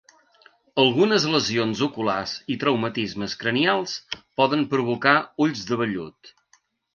[0.83, 3.93] Algunes lesions oculars i traumatismes cranials
[4.43, 5.15] poden provocar
[5.47, 6.35] ulls de vellut.